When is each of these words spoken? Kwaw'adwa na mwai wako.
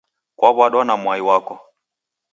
Kwaw'adwa 0.37 0.81
na 0.85 0.95
mwai 1.01 1.21
wako. 1.29 1.55